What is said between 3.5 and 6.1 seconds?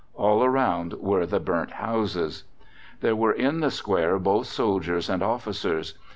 the Square both soldiers and officers.